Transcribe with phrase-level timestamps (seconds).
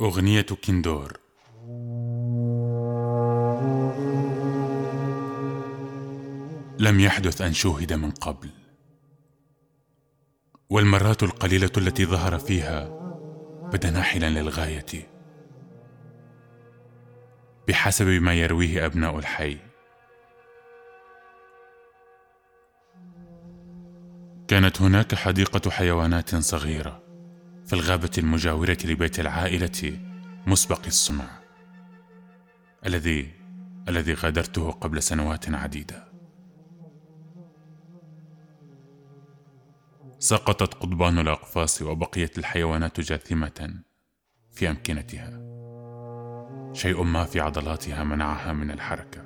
[0.00, 1.20] أغنية كندور
[6.78, 8.50] لم يحدث أن شوهد من قبل.
[10.70, 12.88] والمرات القليلة التي ظهر فيها
[13.72, 15.08] بدا ناحلا للغاية.
[17.68, 19.58] بحسب ما يرويه أبناء الحي.
[24.48, 27.05] كانت هناك حديقة حيوانات صغيرة.
[27.66, 29.98] في الغابة المجاورة لبيت العائلة
[30.46, 31.28] مسبق الصنع
[32.86, 33.32] الذي
[33.88, 36.06] الذي غادرته قبل سنوات عديدة.
[40.18, 43.74] سقطت قضبان الأقفاص وبقيت الحيوانات جاثمة
[44.52, 45.40] في أمكنتها.
[46.72, 49.24] شيء ما في عضلاتها منعها من الحركة.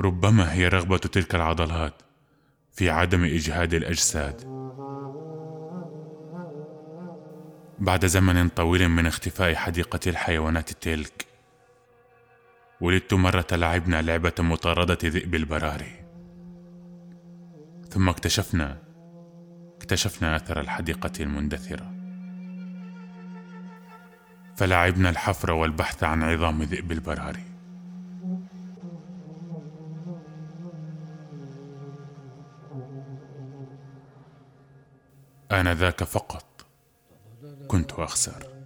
[0.00, 2.02] ربما هي رغبة تلك العضلات
[2.72, 4.57] في عدم إجهاد الأجساد
[7.80, 11.26] بعد زمن طويل من اختفاء حديقة الحيوانات تلك
[12.80, 16.04] ولدت مرة لعبنا لعبة مطاردة ذئب البراري.
[17.88, 18.78] ثم اكتشفنا
[19.76, 21.94] اكتشفنا أثر الحديقة المندثرة.
[24.56, 27.44] فلعبنا الحفر والبحث عن عظام ذئب البراري.
[35.52, 36.57] آنذاك فقط.
[37.68, 38.58] كنت أخسر.